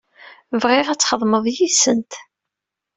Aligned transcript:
Bɣiɣ 0.61 0.87
ad 0.89 0.99
txedmeḍ 0.99 1.45
yid-sent. 1.55 2.13